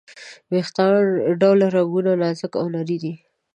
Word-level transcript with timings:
ویښته 0.51 0.85
ډوله 1.41 1.67
رګونه 1.75 2.11
نازکه 2.21 2.57
او 2.61 2.67
نري 2.73 2.97
دي. 3.03 3.13